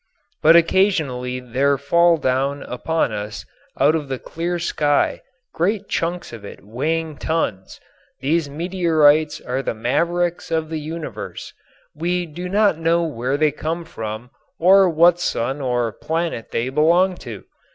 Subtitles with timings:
[0.41, 3.45] But occasionally there fall down upon us
[3.79, 5.21] out of the clear sky
[5.53, 7.79] great chunks of it weighing tons.
[8.19, 11.53] These meteorites are the mavericks of the universe.
[11.93, 17.19] We do not know where they come from or what sun or planet they belonged
[17.19, 17.45] to.